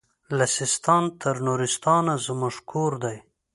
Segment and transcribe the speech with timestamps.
[0.37, 3.17] له سیستان تر نورستانه زموږ کور دی